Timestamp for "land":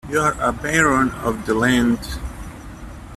1.53-1.99